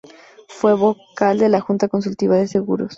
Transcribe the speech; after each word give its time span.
Fue 0.47 0.73
vocal 0.73 1.37
de 1.37 1.47
la 1.47 1.61
Junta 1.61 1.87
Consultiva 1.87 2.35
de 2.35 2.47
Seguros. 2.47 2.89